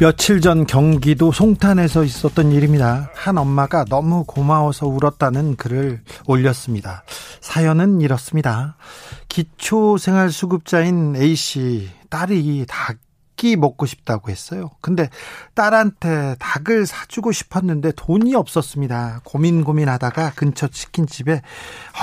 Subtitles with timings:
[0.00, 3.10] 며칠 전 경기도 송탄에서 있었던 일입니다.
[3.12, 7.04] 한 엄마가 너무 고마워서 울었다는 글을 올렸습니다.
[7.42, 8.78] 사연은 이렇습니다.
[9.28, 14.70] 기초생활수급자인 A씨 딸이 닭이 먹고 싶다고 했어요.
[14.80, 15.10] 근데
[15.54, 19.20] 딸한테 닭을 사주고 싶었는데 돈이 없었습니다.
[19.24, 21.42] 고민 고민하다가 근처 치킨집에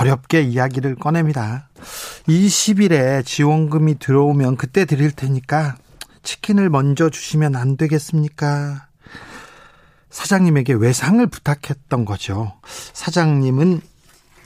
[0.00, 1.68] 어렵게 이야기를 꺼냅니다.
[2.28, 5.74] 20일에 지원금이 들어오면 그때 드릴 테니까
[6.28, 8.86] 치킨을 먼저 주시면 안 되겠습니까?
[10.10, 12.52] 사장님에게 외상을 부탁했던 거죠.
[12.92, 13.80] 사장님은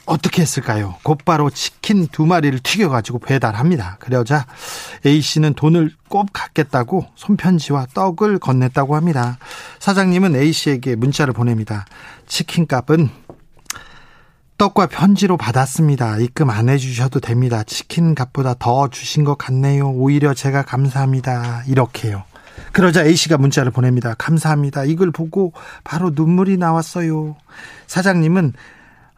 [0.05, 0.95] 어떻게 했을까요?
[1.03, 3.97] 곧바로 치킨 두 마리를 튀겨가지고 배달합니다.
[3.99, 4.45] 그러자
[5.05, 9.37] A씨는 돈을 꼭 갚겠다고 손편지와 떡을 건넸다고 합니다.
[9.79, 11.83] 사장님은 A씨에게 문자를 보냅니다.
[12.27, 13.09] 치킨 값은
[14.63, 16.19] 떡과 편지로 받았습니다.
[16.19, 17.63] 입금 안 해주셔도 됩니다.
[17.63, 19.89] 치킨 값보다 더 주신 것 같네요.
[19.89, 21.63] 오히려 제가 감사합니다.
[21.67, 22.23] 이렇게요.
[22.71, 24.15] 그러자 A씨가 문자를 보냅니다.
[24.17, 24.85] 감사합니다.
[24.85, 25.51] 이걸 보고
[25.83, 27.35] 바로 눈물이 나왔어요.
[27.87, 28.53] 사장님은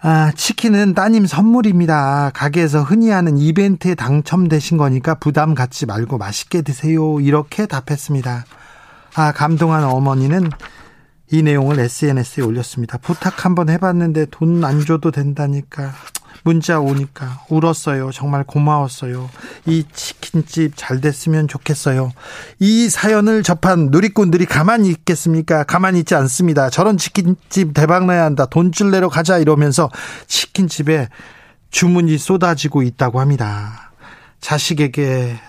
[0.01, 2.31] 아, 치킨은 따님 선물입니다.
[2.33, 7.19] 가게에서 흔히 하는 이벤트에 당첨되신 거니까 부담 갖지 말고 맛있게 드세요.
[7.19, 8.45] 이렇게 답했습니다.
[9.13, 10.49] 아, 감동한 어머니는
[11.31, 12.97] 이 내용을 SNS에 올렸습니다.
[12.97, 15.93] 부탁 한번 해봤는데 돈 안 줘도 된다니까.
[16.43, 18.11] 문자 오니까 울었어요.
[18.11, 19.31] 정말 고마웠어요.
[19.65, 22.11] 이 치킨집 잘 됐으면 좋겠어요.
[22.59, 25.63] 이 사연을 접한 누리꾼들이 가만히 있겠습니까?
[25.63, 26.69] 가만히 있지 않습니다.
[26.69, 28.45] 저런 치킨집 대박 나야 한다.
[28.45, 29.89] 돈줄 내러 가자 이러면서
[30.27, 31.09] 치킨집에
[31.71, 33.91] 주문이 쏟아지고 있다고 합니다.
[34.39, 35.39] 자식에게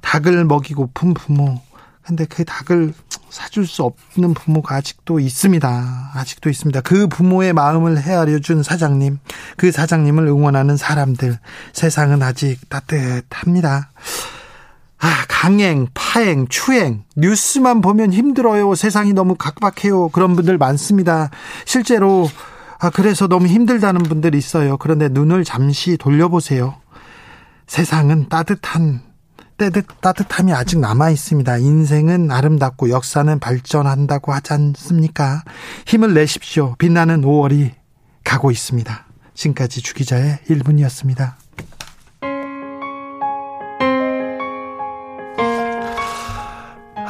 [0.00, 1.60] 닭을 먹이고픈 부모.
[2.06, 2.92] 근데 그 닭을
[3.30, 6.10] 사줄 수 없는 부모가 아직도 있습니다.
[6.14, 6.82] 아직도 있습니다.
[6.82, 9.18] 그 부모의 마음을 헤아려 준 사장님,
[9.56, 11.38] 그 사장님을 응원하는 사람들,
[11.72, 13.90] 세상은 아직 따뜻합니다.
[14.98, 18.74] 아, 강행, 파행, 추행, 뉴스만 보면 힘들어요.
[18.74, 20.10] 세상이 너무 각박해요.
[20.10, 21.30] 그런 분들 많습니다.
[21.64, 22.28] 실제로,
[22.78, 24.76] 아, 그래서 너무 힘들다는 분들 있어요.
[24.76, 26.76] 그런데 눈을 잠시 돌려보세요.
[27.66, 29.13] 세상은 따뜻한
[29.56, 31.58] 따뜻, 따뜻함이 아직 남아 있습니다.
[31.58, 35.42] 인생은 아름답고 역사는 발전한다고 하지 않습니까?
[35.86, 36.74] 힘을 내십시오.
[36.78, 37.72] 빛나는 5월이
[38.24, 39.06] 가고 있습니다.
[39.34, 41.34] 지금까지 주기자의 1분이었습니다.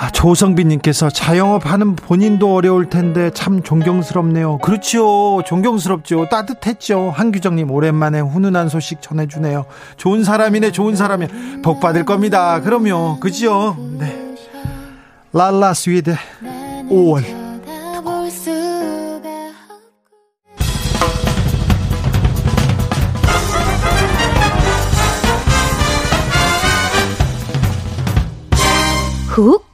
[0.04, 4.58] 아, 조성빈님께서 자영업 하는 본인도 어려울 텐데 참 존경스럽네요.
[4.58, 5.40] 그렇죠.
[5.46, 6.28] 존경스럽죠.
[6.28, 7.10] 따뜻했죠.
[7.16, 9.64] 한규정님 오랜만에 훈훈한 소식 전해주네요.
[9.96, 12.60] 좋은 사람이네, 좋은 사람이 복 받을 겁니다.
[12.60, 13.18] 그럼요.
[13.18, 13.78] 그죠?
[13.98, 14.36] 네.
[15.32, 16.14] 랄라스윗
[16.90, 17.24] 5월.
[29.28, 29.73] 훅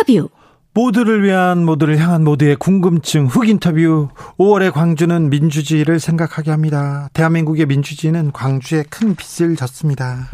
[0.00, 0.30] 인터뷰
[0.72, 7.08] 모두를 위한 모두를 향한 모두의 궁금증 훅 인터뷰 5월의 광주는 민주주의를 생각하게 합니다.
[7.12, 10.28] 대한민국의 민주주의는 광주에 큰 빚을 졌습니다.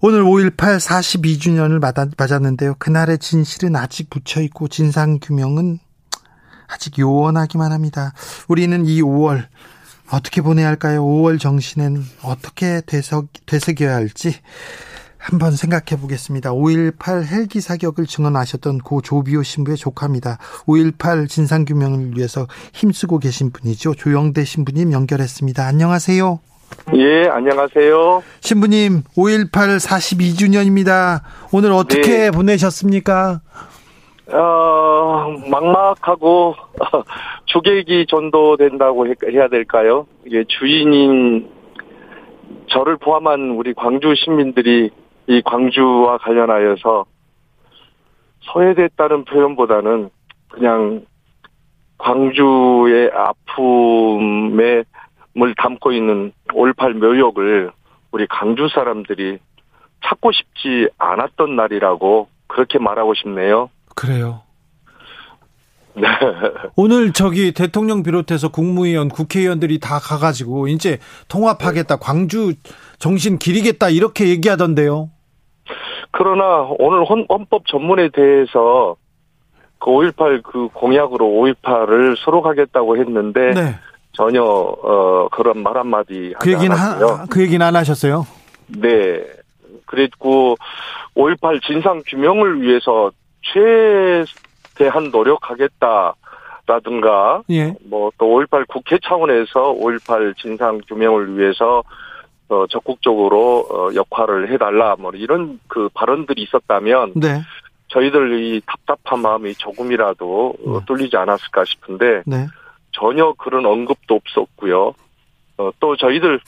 [0.00, 1.80] 오늘 5.18 42주년을
[2.16, 2.76] 맞았는데요.
[2.78, 5.80] 그날의 진실은 아직 묻혀있고 진상규명은
[6.68, 8.12] 아직 요원하기만 합니다.
[8.48, 9.46] 우리는 이 5월
[10.12, 11.04] 어떻게 보내야 할까요?
[11.04, 12.80] 5월 정신은 어떻게
[13.46, 14.36] 되새겨야 할지
[15.28, 16.50] 한번 생각해 보겠습니다.
[16.52, 20.38] 5.18 헬기 사격을 증언하셨던 고 조비오 신부의 조카입니다.
[20.66, 23.94] 5.18 진상규명을 위해서 힘쓰고 계신 분이죠.
[23.94, 25.66] 조영대 신부님 연결했습니다.
[25.66, 26.38] 안녕하세요.
[26.94, 28.22] 예, 안녕하세요.
[28.38, 31.22] 신부님, 5.18 42주년입니다.
[31.52, 32.30] 오늘 어떻게 네.
[32.30, 33.40] 보내셨습니까?
[34.32, 36.54] 어, 막막하고,
[37.46, 40.06] 주객이 전도된다고 해야 될까요?
[40.24, 41.48] 이게 주인인
[42.68, 44.90] 저를 포함한 우리 광주 시민들이
[45.28, 47.06] 이 광주와 관련하여서
[48.40, 50.10] 소외됐다는 표현보다는
[50.48, 51.04] 그냥
[51.98, 54.84] 광주의 아픔에
[55.34, 57.70] 물 담고 있는 올팔 묘역을
[58.12, 59.38] 우리 광주 사람들이
[60.04, 63.70] 찾고 싶지 않았던 날이라고 그렇게 말하고 싶네요.
[63.94, 64.42] 그래요.
[65.96, 66.06] 네.
[66.76, 72.52] 오늘 저기 대통령 비롯해서 국무위원, 국회의원들이 다 가가지고 이제 통합하겠다, 광주
[72.98, 75.10] 정신 기리겠다 이렇게 얘기하던데요.
[76.16, 78.96] 그러나 오늘 헌법 전문에 대해서
[79.78, 83.74] 그 5.18 그 공약으로 5.18을 수록하겠다고 했는데 네.
[84.12, 86.74] 전혀 어 그런 말 한마디 그 하지 얘기는.
[86.74, 88.26] 하, 그 얘기는 안 하셨어요?
[88.68, 89.22] 네.
[89.84, 90.56] 그랬고
[91.14, 93.10] 5.18 진상 규명을 위해서
[93.42, 96.14] 최대한 노력하겠다라든가
[97.50, 97.74] 예.
[97.84, 101.82] 뭐또 5.18 국회 차원에서 5.18 진상 규명을 위해서
[102.48, 107.40] 어 적극적으로 어 역할을 해달라 뭐 이런 그 발언들이 있었다면 네.
[107.88, 110.84] 저희들 이 답답한 마음이 조금이라도 어, 네.
[110.86, 112.46] 뚫리지 않았을까 싶은데 네.
[112.92, 114.94] 전혀 그런 언급도 없었고요.
[115.58, 116.40] 어, 또 저희들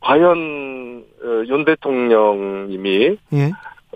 [0.00, 3.52] 과연 어, 윤 대통령님이 예.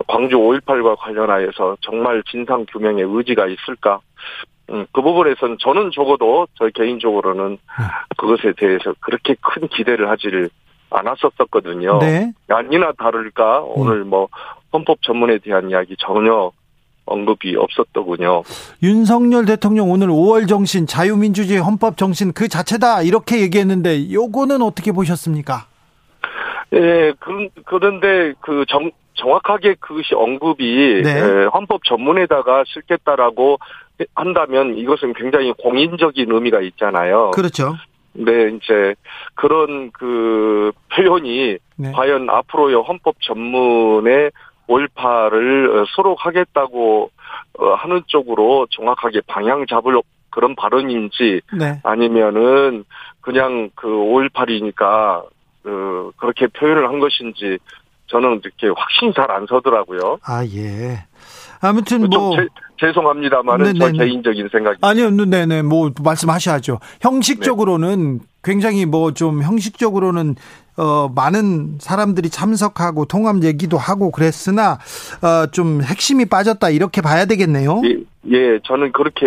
[0.07, 3.99] 광주 5.18과 관련하여서 정말 진상 규명의 의지가 있을까?
[4.69, 7.57] 음, 그 부분에서는 저는 적어도 저 개인적으로는
[8.17, 10.49] 그것에 대해서 그렇게 큰 기대를 하지를
[10.89, 11.99] 않았었거든요.
[11.99, 12.31] 네.
[12.47, 14.27] 아니나 다를까 오늘 뭐
[14.71, 16.51] 헌법 전문에 대한 이야기 전혀
[17.05, 18.43] 언급이 없었더군요.
[18.81, 25.67] 윤석열 대통령 오늘 5월 정신, 자유민주주의 헌법 정신 그 자체다 이렇게 얘기했는데 요거는 어떻게 보셨습니까?
[26.73, 31.09] 예, 그, 그런데 그 정, 정확하게 그것이 언급이 네.
[31.09, 33.59] 예, 헌법 전문에다가 실겠다라고
[34.13, 37.31] 한다면 이것은 굉장히 공인적인 의미가 있잖아요.
[37.31, 37.75] 그렇죠.
[38.15, 38.95] 네, 이제
[39.35, 41.91] 그런 그 표현이 네.
[41.91, 44.29] 과연 앞으로의 헌법 전문에
[44.67, 47.11] 5.18을 수록하겠다고
[47.59, 51.79] 어, 하는 쪽으로 정확하게 방향 잡을 그런 발언인지 네.
[51.83, 52.83] 아니면은
[53.21, 55.25] 그냥 그 5.18이니까
[55.63, 57.57] 그 그렇게 표현을 한 것인지
[58.07, 60.19] 저는 이렇게 확신이 잘안 서더라고요.
[60.23, 61.05] 아, 예.
[61.61, 62.47] 아무튼 좀뭐 제-
[62.77, 64.05] 죄송합니다만은 네, 저 네, 네.
[64.05, 66.79] 개인적인 생각이 아니요, 네네, 뭐 말씀하셔야죠.
[67.01, 70.35] 형식적으로는 굉장히 뭐 좀 형식적으로는
[70.77, 74.77] 어 많은 사람들이 참석하고 통합 얘기도 하고 그랬으나
[75.21, 77.81] 어좀 핵심이 빠졌다 이렇게 봐야 되겠네요.
[77.85, 77.97] 예,
[78.31, 79.25] 예, 저는 그렇게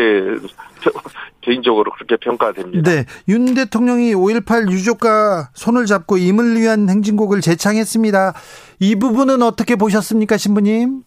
[1.41, 2.91] 개인적으로 그렇게 평가됩니다.
[2.91, 8.35] 네, 윤 대통령이 5.18 유족과 손을 잡고 임을 위한 행진곡을 제창했습니다.
[8.81, 11.03] 이 부분은 어떻게 보셨습니까, 신부님?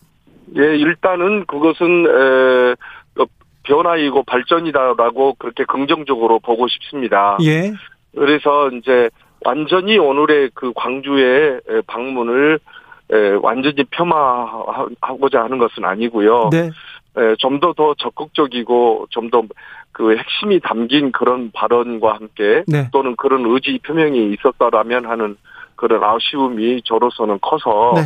[0.58, 2.72] 예, 일단은 그것은 에,
[3.22, 3.26] 어,
[3.64, 7.38] 변화이고 발전이다라고 그렇게 긍정적으로 보고 싶습니다.
[7.44, 7.74] 예,
[8.16, 9.10] 그래서 이제
[9.46, 12.60] 완전히 오늘의 그 광주의 에, 방문을
[13.12, 16.50] 에, 완전히 폄하하고자 하는 것은 아니고요.
[16.52, 16.70] 네,
[17.40, 19.44] 좀 더 더 적극적이고 좀 더
[19.92, 22.88] 그 핵심이 담긴 그런 발언과 함께 네.
[22.92, 25.38] 또는 그런 의지 표명이 있었다라면 하는
[25.76, 28.02] 그런 아쉬움이 저로서는 커서 네.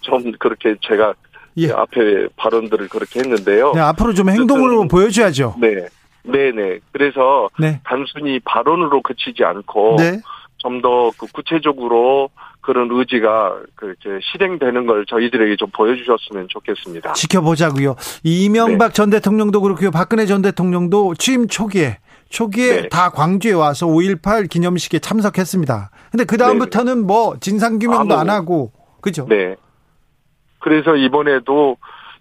[0.00, 1.14] 좀 그렇게 제가
[1.58, 1.70] 예.
[1.72, 3.72] 앞에 발언들을 그렇게 했는데요.
[3.74, 5.54] 네, 앞으로 좀 행동으로 어쨌든- 보여줘야죠.
[5.60, 5.86] 네.
[6.24, 6.80] 네네.
[6.92, 10.20] 그래서 네, 단순히 발언으로 그치지 않고 네,
[10.58, 12.28] 좀더 그 구체적으로
[12.60, 17.14] 그런 의지가 그렇게 실행되는 걸 저희들에게 좀 보여주셨으면 좋겠습니다.
[17.14, 17.96] 지켜보자고요.
[18.24, 18.92] 이명박 네.
[18.92, 19.90] 전 대통령도 그렇고요.
[19.90, 22.88] 박근혜 전 대통령도 취임 초기에 초기에 네.
[22.90, 25.90] 다 광주에 와서 5.18 기념식에 참석했습니다.
[26.10, 29.24] 근데 그 다음부터는 뭐 진상 규명도 아무- 안 하고 그죠?
[29.30, 29.56] 네.
[30.58, 31.76] 그래서 이번에도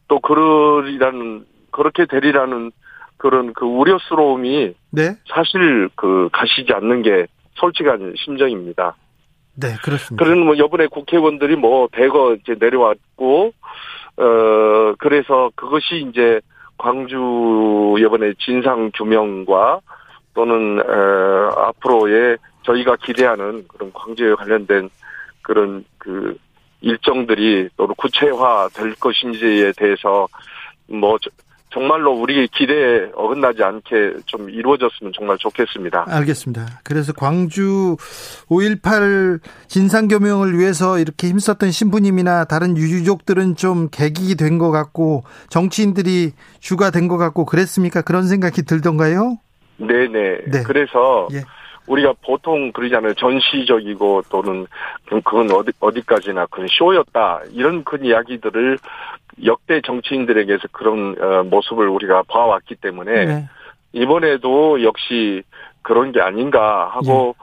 [0.07, 2.71] 또 그러리라는 그렇게 되리라는
[3.17, 8.95] 그런 그 우려스러움이 네, 사실 그 가시지 않는 게 솔직한 심정입니다.
[9.55, 10.23] 네, 그렇습니다.
[10.23, 13.53] 그런 뭐 이번에 국회의원들이 뭐 대거 이제 내려왔고
[14.17, 16.39] 어 그래서 그것이 이제
[16.77, 19.79] 광주 이번에 진상 규명과
[20.35, 24.89] 또는 어 앞으로의 저희가 기대하는 그런 광주에 관련된
[25.41, 26.37] 그런 그
[26.81, 30.27] 일정들이 또 구체화 될 것인지에 대해서
[30.87, 31.29] 뭐 저-
[31.69, 36.05] 정말로 우리 기대에 어긋나지 않게 좀 이루어졌으면 정말 좋겠습니다.
[36.07, 36.79] 알겠습니다.
[36.83, 37.97] 그래서 광주
[38.49, 46.89] 5.18 진상규명을 위해서 이렇게 힘썼던 신부님이나 다른 유족들은 좀 계기 된 것 같고 정치인들이 주가
[46.89, 48.01] 된 것 같고 그랬습니까?
[48.01, 49.37] 그런 생각이 들던가요?
[49.77, 50.37] 네네.
[50.51, 50.63] 네.
[50.65, 51.43] 그래서 예.
[51.87, 53.13] 우리가 보통 그러잖아요.
[53.15, 54.67] 전시적이고 또는
[55.05, 58.77] 그럼 그건 어디 어디까지나 그건 쇼였다 이런 큰 이야기들을
[59.45, 63.49] 역대 정치인들에게서 그런 어, 모습을 우리가 봐왔기 때문에 네.
[63.93, 65.43] 이번에도 역시
[65.81, 67.35] 그런 게 아닌가 하고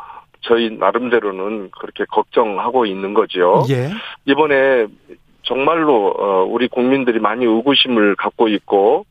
[0.43, 3.65] 저희 나름대로는 그렇게 걱정하고 있는 거죠.
[3.71, 3.91] 예.
[4.27, 4.87] 이번에
[5.43, 9.07] 정말로 어, 우리 국민들이 많이 의구심을 갖고 있고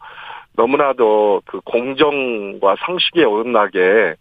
[0.56, 4.16] 너무나도 그 공정과 상식에 어긋나게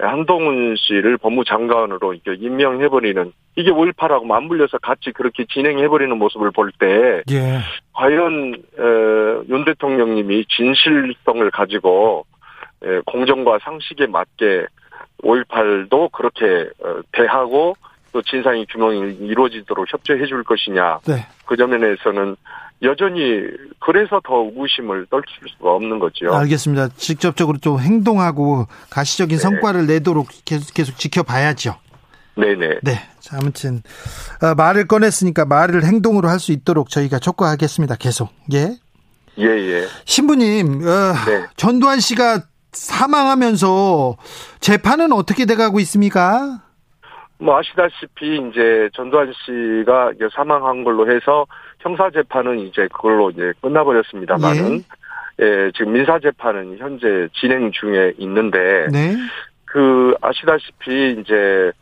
[0.00, 7.58] 한동훈 씨를 법무장관으로 이렇게 임명해버리는 이게 5.18하고 맞물려서 같이 그렇게 진행해버리는 모습을 볼때 예.
[7.92, 12.26] 과연 어, 윤 대통령님이 진실성을 가지고
[12.82, 14.66] 에, 공정과 상식에 맞게
[15.22, 17.74] 5.18도 그렇게 어, 대하고
[18.12, 21.26] 또 진상이 규명이 이루어지도록 협조해 줄 것이냐 네.
[21.46, 22.36] 그 점에서는
[22.82, 23.42] 여전히
[23.78, 26.32] 그래서 더 우심을 떨칠 수가 없는 거죠.
[26.34, 26.88] 알겠습니다.
[26.96, 29.42] 직접적으로 좀 행동하고 가시적인 네.
[29.42, 31.76] 성과를 내도록 계속, 계속 지켜봐야죠.
[32.36, 32.78] 네네.
[32.82, 32.92] 네.
[33.20, 33.82] 자, 아무튼
[34.42, 37.96] 어, 말을 꺼냈으니까 말을 행동으로 할 수 있도록 저희가 촉구하겠습니다.
[37.96, 38.30] 계속.
[38.54, 38.76] 예.
[39.38, 39.86] 예, 예.
[40.06, 41.46] 신부님, 어, 네.
[41.56, 44.16] 전두환 씨가 사망하면서
[44.60, 46.62] 재판은 어떻게 돼가고 있습니까?
[47.38, 51.46] 뭐 아시다시피 이제 전두환 씨가 사망한 걸로 해서
[51.80, 54.82] 형사 재판은 이제 그걸로 이제 끝나버렸습니다만은
[55.40, 55.44] 예.
[55.44, 59.16] 예 지금 민사 재판은 현재 진행 중에 있는데 네.
[59.64, 61.72] 그 아시다시피 이제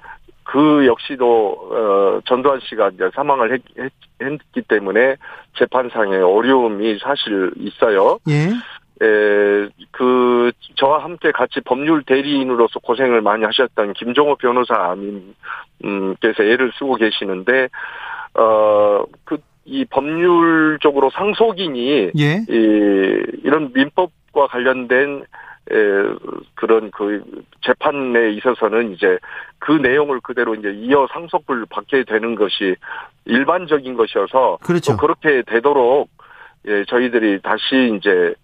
[0.45, 5.17] 그 역시도 어 전두환 씨가 이제 사망을 했, 했, 했기 때문에
[5.59, 8.19] 재판상의 어려움이 사실 있어요.
[8.29, 8.51] 예.
[9.01, 15.35] 에, 그, 저와 함께 같이 법률 대리인으로서 고생을 많이 하셨던 김종호 변호사님께서
[16.43, 17.69] 애를 쓰고 계시는데,
[18.35, 19.39] 어, 그,
[19.71, 22.45] 이 법률적으로 상속인이, 예.
[22.49, 25.25] 이, 이런 민법과 관련된
[25.71, 25.75] 에,
[26.55, 27.23] 그런 그
[27.61, 29.19] 재판에 있어서는 이제
[29.59, 32.75] 그 내용을 그대로 이제 이어 상속을 받게 되는 것이
[33.27, 34.93] 일반적인 것이어서 그렇죠.
[34.93, 36.09] 또 그렇게 되도록
[36.67, 38.35] 예, 저희들이 다시 이제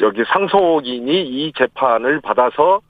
[0.00, 2.80] 여기 상속인이 이 재판을 받아서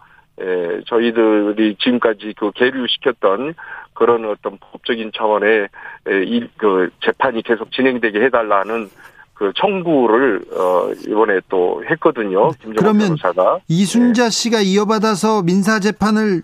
[0.41, 3.55] 에, 저희들이 지금까지 그 계류시켰던
[4.01, 5.69] 그런 어떤 법적인 차원의
[6.09, 8.89] 에, 이, 그 재판이 계속 진행되게 해달라는
[9.35, 12.51] 그 청구를 어 이번에 또 했거든요.
[12.63, 14.31] 김정은 변호사가 이순자 네.
[14.31, 16.41] 씨가 이어받아서 민사 재판을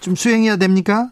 [0.00, 1.08] 좀 수행해야 됩니까?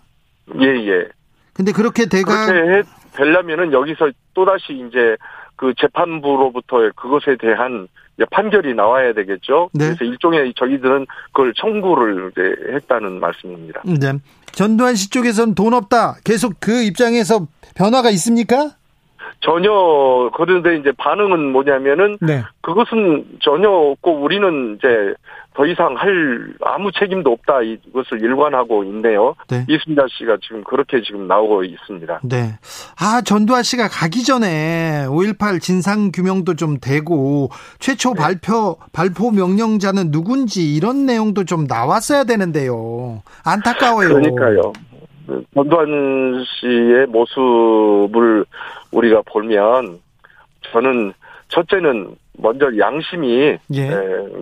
[0.61, 1.09] 예 예.
[1.55, 5.17] 근데 그렇게 돼가 그렇게 되려면은 여기서 또 다시 이제
[5.57, 7.89] 그 재판부로부터 그것에 대한
[8.31, 9.71] 판결이 나와야 되겠죠.
[9.73, 9.87] 네.
[9.87, 13.83] 그래서 일종의 저희들은 그걸 청구를 이제 했다는 말씀입니다.
[13.85, 14.13] 네.
[14.53, 16.17] 전두환 씨 쪽에서는 돈 없다.
[16.25, 17.47] 계속 그 입장에서
[17.77, 18.71] 변화가 있습니까?
[19.41, 22.43] 전혀 그런데 이제 반응은 뭐냐면은 네.
[22.61, 25.15] 그것은 전혀 없고 우리는 이제
[25.59, 29.35] 더 이상 할 아무 책임도 없다 이것을 일관하고 있네요.
[29.49, 29.67] 네.
[29.69, 32.21] 이순자 씨가 지금 그렇게 지금 나오고 있습니다.
[32.23, 32.57] 네.
[32.97, 37.49] 아 전두환 씨가 가기 전에 5.18 진상 규명도 좀 되고
[37.81, 38.21] 최초 네.
[38.23, 43.21] 발표 발포 명령자는 누군지 이런 내용도 좀 나왔어야 되는데요.
[43.45, 44.11] 안타까워요.
[44.11, 44.73] 그러니까요.
[45.55, 48.45] 전두환 씨의 모습을
[48.93, 49.99] 우리가 보면
[50.71, 51.13] 저는
[51.49, 53.83] 첫째는 먼저 양심이 예.
[53.83, 53.97] 에,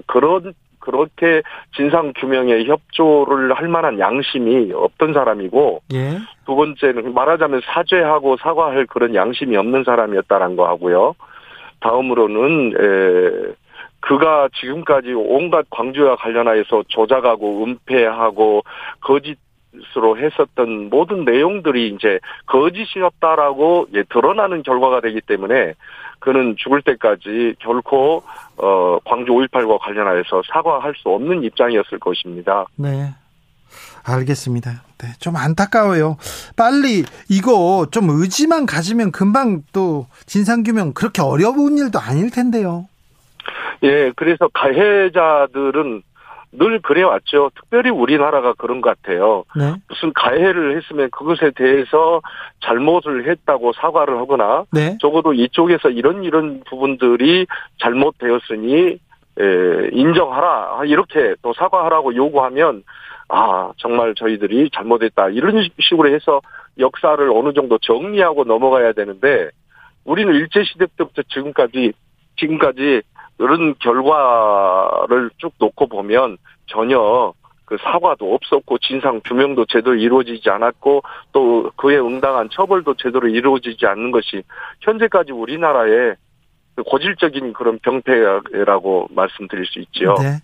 [0.06, 0.52] 그런
[0.87, 1.43] 그렇게
[1.75, 6.19] 진상 규명에 협조를 할 만한 양심이 없던 사람이고 예.
[6.47, 11.16] 두 번째는 말하자면 사죄하고 사과할 그런 양심이 없는 사람이었다는 거 하고요.
[11.81, 13.55] 다음으로는 에,
[13.99, 18.62] 그가 지금까지 온갖 광주와 관련하여서 조작하고 은폐하고
[19.00, 19.37] 거짓
[19.95, 25.75] 으로 했었던 모든 내용들이 이제 거짓이었다라고 예, 드러나는 결과가 되기 때문에
[26.18, 28.23] 그는 죽을 때까지 결코
[28.56, 32.66] 어 광주 5.18과 관련하여서 사과할 수 없는 입장이었을 것입니다.
[32.76, 33.14] 네.
[34.04, 34.82] 알겠습니다.
[34.99, 36.16] 네, 좀 안타까워요.
[36.56, 42.88] 빨리 이거 좀 의지만 가지면 금방 또 진상규명 그렇게 어려운 일도 아닐 텐데요.
[43.82, 46.02] 예, 그래서 가해자들은
[46.53, 47.50] 늘 그래왔죠.
[47.55, 49.45] 특별히 우리나라가 그런 것 같아요.
[49.55, 49.75] 네.
[49.88, 52.23] 무슨 가해를 했으면 그것에 대해서
[52.61, 54.97] 잘못을 했다고 사과를 하거나 네.
[55.00, 57.47] 적어도 이쪽에서 이런 이런 부분들이
[57.81, 58.99] 잘못되었으니
[59.38, 62.85] 에, 인정하라 이렇게 또 사과하라고 요구하면
[63.29, 66.41] 아 정말 저희들이 잘못했다 이런 식으로 해서
[66.79, 69.50] 역사를 어느 정도 정리하고 넘어가야 되는데
[70.05, 71.93] 우리는 일제 시대 때부터 지금까지
[72.38, 73.03] 지금까지
[73.38, 77.33] 이런 결과를 쭉 놓고 보면 전혀
[77.66, 81.02] 그 사과도 없었고 진상 규명도 제대로 이루어지지 않았고
[81.33, 84.43] 또 그에 응당한 처벌도 제대로 이루어지지 않는 것이
[84.81, 86.14] 현재까지 우리나라의
[86.76, 90.14] 그 고질적인 그런 병폐라고 말씀드릴 수 있죠.
[90.21, 90.38] 네.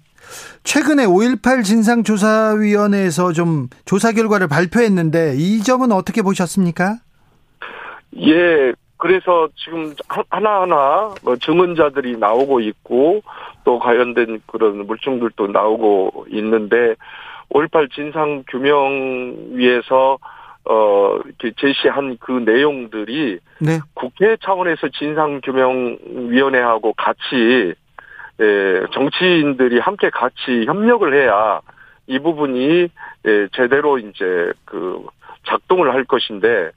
[0.65, 6.97] 최근에 5.18 진상조사위원회에서 좀 조사 결과를 발표했는데 이 점은 어떻게 보셨습니까?
[8.17, 8.73] 예,
[9.03, 9.97] 그래서 지금
[10.31, 13.21] 하나하나 뭐 증언자들이 나오고 있고
[13.65, 16.95] 또 관련된 그런 물증들도 나오고 있는데
[17.51, 20.19] 5.18 진상 규명 위해서
[20.67, 21.19] 어
[21.57, 23.81] 제시한 그 내용들이 네.
[23.95, 27.75] 국회 차원에서 진상 규명 위원회하고 같이
[28.41, 31.61] 예, 정치인들이 함께 같이 협력을 해야
[32.07, 32.89] 이 부분이
[33.27, 35.05] 예, 제대로 이제 그
[35.49, 36.71] 작동을 할 것인데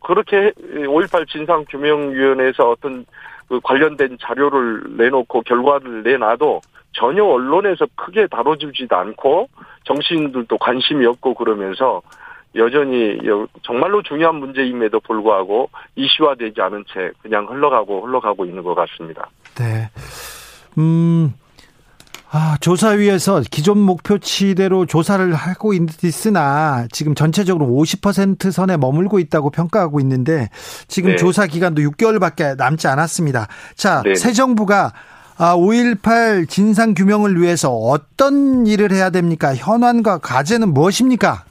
[0.00, 3.04] 그렇게 5.18 진상규명위원회에서 어떤
[3.48, 6.60] 그 관련된 자료를 내놓고 결과를 내놔도
[6.92, 9.48] 전혀 언론에서 크게 다뤄주지도 않고
[9.84, 12.02] 정치인들도 관심이 없고 그러면서
[12.54, 13.18] 여전히
[13.62, 19.28] 정말로 중요한 문제임에도 불구하고 이슈화되지 않은 채 그냥 흘러가고 흘러가고 있는 것 같습니다.
[19.56, 19.88] 네.
[20.78, 21.32] 음,
[22.30, 30.48] 아, 조사위에서 기존 목표치대로 조사를 하고 있으나 지금 전체적으로 50% 선에 머물고 있다고 평가하고 있는데
[30.88, 31.16] 지금 네.
[31.16, 33.48] 조사 기간도 6개월밖에 남지 않았습니다.
[33.76, 34.14] 자, 네.
[34.14, 34.92] 새 정부가
[35.38, 39.54] 5.18 아, 진상 규명을 위해서 어떤 일을 해야 됩니까?
[39.54, 41.44] 현안과 과제는 무엇입니까?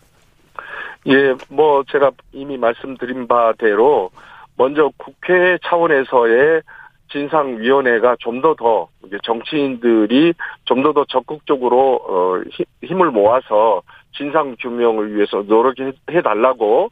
[1.08, 4.12] 예, 뭐 제가 이미 말씀드린 바대로
[4.58, 6.62] 먼저 국회 차원에서의
[7.10, 8.88] 진상위원회가 좀 더더
[9.24, 10.34] 정치인들이
[10.66, 12.42] 좀더더 적극적으로 어
[12.84, 13.82] 힘을 모아서
[14.16, 16.90] 진상 규명을 위해서 노력해 달라고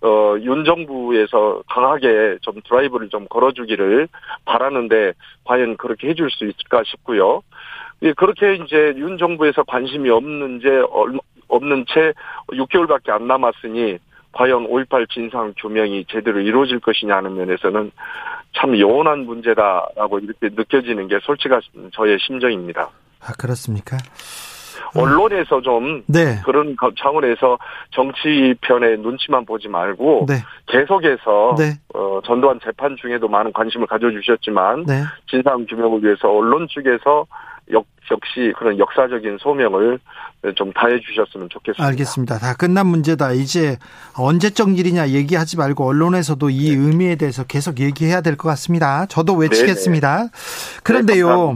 [0.00, 4.08] 어 윤 정부에서 강하게 좀 드라이브를 좀 걸어주기를
[4.44, 5.12] 바라는데
[5.44, 7.42] 과연 그렇게 해줄 수 있을까 싶고요.
[8.02, 10.82] 예, 그렇게 이제 윤 정부에서 관심이 없는 제
[11.48, 12.12] 없는 채
[12.48, 13.98] 6개월밖에 안 남았으니
[14.32, 17.90] 과연 5.18 진상 규명이 제대로 이루어질 것이냐는 면에서는
[18.54, 21.60] 참 요원한 문제다라고 이렇게 느껴지는 게 솔직한
[21.92, 22.90] 저의 심정입니다.
[23.20, 23.96] 아, 그렇습니까?
[24.94, 26.40] 언론에서 좀 네.
[26.44, 27.58] 그런 차원에서
[27.90, 30.34] 정치 편의 눈치만 보지 말고 네.
[30.66, 31.72] 계속해서 네.
[31.94, 35.02] 어, 전두환 재판 중에도 많은 관심을 가져주셨지만 네.
[35.28, 37.26] 진상 규명을 위해서 언론 측에서
[37.72, 39.98] 역, 역시 그런 역사적인 소명을
[40.54, 41.84] 좀 다해 주셨으면 좋겠습니다.
[41.84, 42.38] 알겠습니다.
[42.38, 43.32] 다 끝난 문제다.
[43.32, 43.76] 이제
[44.14, 46.76] 언제적 일이냐 얘기하지 말고 언론에서도 이 네.
[46.76, 49.06] 의미에 대해서 계속 얘기해야 될 것 같습니다.
[49.06, 50.16] 저도 외치겠습니다.
[50.16, 50.30] 네네.
[50.84, 51.54] 그런데요.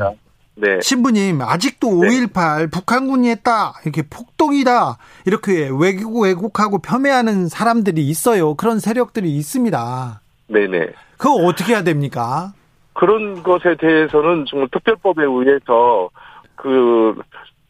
[0.55, 0.81] 네, 네.
[0.83, 8.55] 신부님 아직도 5.18 북한군이 했다 이렇게 폭동이다 이렇게 왜곡 왜곡하고 폄훼하는 사람들이 있어요.
[8.57, 10.21] 그런 세력들이 있습니다.
[10.49, 10.89] 네네.
[11.17, 12.53] 그거 어떻게 해야 됩니까?
[12.93, 16.11] 그런 것에 대해서는 정말 특별법에 의해서
[16.57, 17.15] 그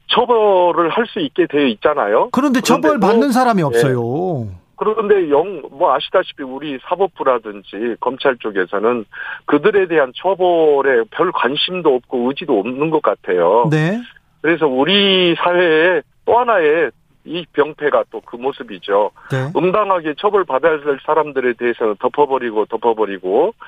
[0.08, 2.28] 처벌을 할 수 있게 되어 있잖아요.
[2.32, 4.46] 그런데 처벌 그런데 뭐, 받는 사람이 없어요.
[4.46, 4.56] 네.
[4.76, 9.04] 그런데 영, 뭐 아시다시피 우리 사법부라든지 검찰 쪽에서는
[9.46, 13.68] 그들에 대한 처벌에 별 관심도 없고 의지도 없는 것 같아요.
[13.70, 14.00] 네.
[14.40, 16.90] 그래서 우리 사회에 또 하나의
[17.24, 19.12] 이 병폐가 또 그 모습이죠.
[19.30, 19.52] 네.
[19.56, 23.58] 응당하게 처벌받아야 될 사람들에 대해서는 덮어버리고 덮어버리고 예,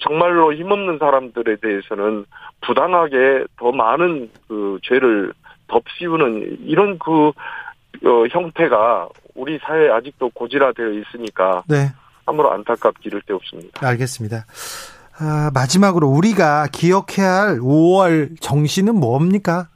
[0.00, 2.24] 정말로 힘없는 사람들에 대해서는
[2.62, 5.32] 부당하게 더 많은 그 죄를
[5.68, 11.92] 덮씌우는 이런 그 어, 형태가 우리 사회에 아직도 고질화되어 있으니까 네.
[12.24, 13.86] 참으로 안타깝기 이를 데 없습니다.
[13.86, 14.46] 알겠습니다.
[15.18, 19.68] 아, 마지막으로 우리가 기억해야 할 5월 정신은 뭡니까?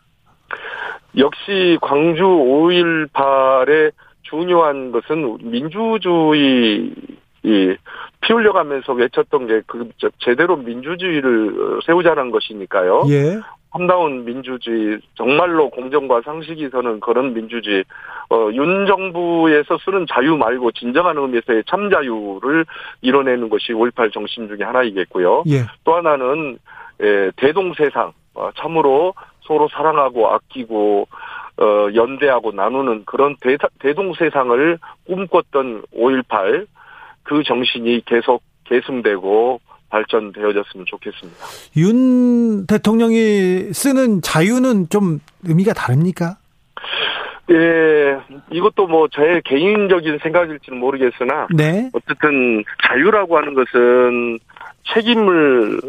[1.17, 6.93] 역시 광주 5.18의 중요한 것은 민주주의
[7.43, 13.05] 피 흘려가면서 외쳤던 게 그 제대로 민주주의를 세우자는 것이니까요.
[13.11, 13.39] 예.
[13.73, 17.85] 험다운 민주주의 정말로 공정과 상식이 서는 그런 민주주의
[18.31, 22.65] 어, 윤 정부에서 쓰는 자유 말고 진정한 의미에서의 참자유를
[23.03, 25.45] 이뤄내는 것이 5.18 정신 중에 하나이겠고요.
[25.49, 25.67] 예.
[25.85, 26.59] 또 하나는
[27.03, 31.07] 예, 대동세상 어, 참으로 서로 사랑하고 아끼고
[31.61, 36.67] 어, 연대하고 나누는 그런 대, 대동세상을 꿈꿨던 5.18
[37.29, 39.61] 그 정신이 계속 계승되고
[39.91, 41.39] 발전되어졌으면 좋겠습니다.
[41.77, 46.37] 윤 대통령이 쓰는 자유는 좀 의미가 다릅니까?
[47.51, 48.19] 예,
[48.51, 51.91] 이것도 뭐 제 개인적인 생각일지는 모르겠으나, 네.
[51.95, 54.39] 어쨌든 자유라고 하는 것은
[54.95, 55.81] 책임을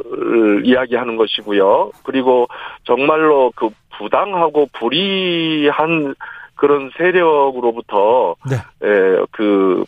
[0.63, 1.91] 이야기하는 것이고요.
[2.03, 2.47] 그리고
[2.85, 6.15] 정말로 그 부당하고 불이한
[6.55, 8.55] 그런 세력으로부터 네.
[8.83, 9.83] 예, 그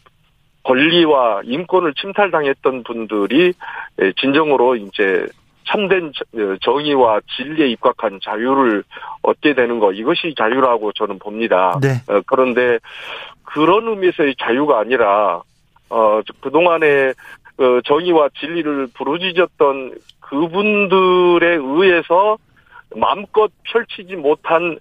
[0.71, 3.53] 권리와 인권을 침탈당했던 분들이
[4.21, 5.27] 진정으로 이제
[5.67, 6.11] 참된
[6.61, 8.83] 정의와 진리에 입각한 자유를
[9.21, 11.77] 얻게 되는 것 이것이 자유라고 저는 봅니다.
[11.81, 12.01] 네.
[12.07, 12.79] 어, 그런데
[13.43, 15.41] 그런 의미에서의 자유가 아니라
[15.89, 17.13] 어 그동안에
[17.57, 22.37] 그 정의와 진리를 부르짖었던 그분들에 의해서
[22.95, 24.79] 마음껏 펼치지 못한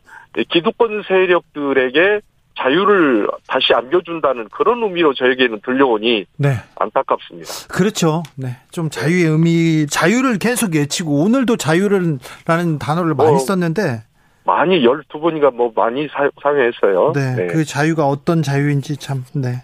[0.49, 2.21] 기득권 세력들에게
[2.59, 6.57] 자유를 다시 안겨준다는 그런 의미로 저에게는 들려오니 네.
[6.77, 7.51] 안타깝습니다.
[7.69, 8.23] 그렇죠.
[8.37, 8.57] 네.
[8.71, 14.03] 좀 자유의 의미, 자유를 계속 외치고 오늘도 자유를라는 단어를 많이 뭐, 썼는데
[14.45, 17.13] 많이 12번인가 뭐 많이 사, 사용했어요.
[17.15, 17.47] 네, 네.
[17.47, 19.63] 그 자유가 어떤 자유인지 참 네.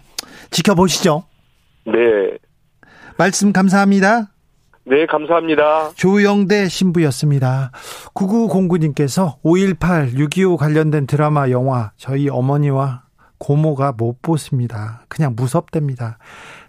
[0.51, 1.23] 지켜보시죠.
[1.85, 2.37] 네.
[3.17, 4.29] 말씀 감사합니다.
[4.89, 5.91] 네, 감사합니다.
[5.95, 7.71] 조영대 신부였습니다.
[8.13, 13.03] 9909님께서 5.18, 6.25 관련된 드라마, 영화, 저희 어머니와
[13.37, 15.03] 고모가 못 보십니다.
[15.09, 16.19] 그냥 무섭답니다.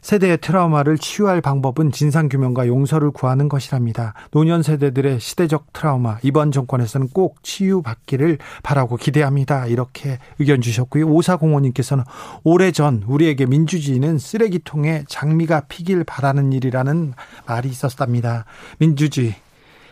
[0.08, 4.14] 세대의 트라우마를 치유할 방법은 진상규명과 용서를 구하는 것이랍니다.
[4.30, 9.66] 노년 세대들의 시대적 트라우마, 이번 정권에서는 꼭 치유받기를 바라고 기대합니다.
[9.66, 11.04] 이렇게 의견 주셨고요.
[11.08, 12.04] 오사공원님께서는
[12.42, 17.12] 오래전 우리에게 민주주의는 쓰레기통에 장미가 피길 바라는 일이라는
[17.46, 18.46] 말이 있었답니다.
[18.78, 19.34] 민주주의.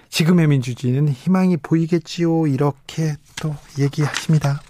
[0.08, 2.46] 지금의 민주주의는 희망이 보이겠지요.
[2.46, 4.62] 이렇게 또 얘기하십니다.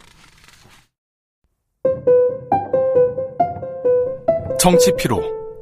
[4.58, 5.35] 정치 피로,